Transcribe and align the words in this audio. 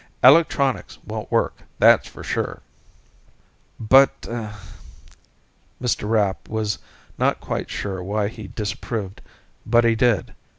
Electronics 0.23 0.97
won't 1.05 1.31
work, 1.31 1.57
that's 1.77 2.07
for 2.07 2.23
sure." 2.23 2.63
"But...." 3.79 4.21
Mr. 5.79 6.09
Rapp 6.09 6.49
was 6.49 6.79
not 7.19 7.39
quite 7.39 7.69
sure 7.69 8.01
why 8.01 8.27
he 8.27 8.47
disapproved, 8.47 9.21
but 9.63 9.83
he 9.83 9.93
did. 9.93 10.33